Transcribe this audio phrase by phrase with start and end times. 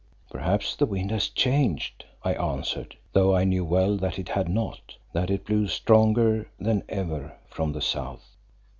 [0.31, 4.95] _""Perhaps the wind has changed," I answered, though I knew well that it had not;
[5.13, 8.35] that it blew stronger than ever from the south.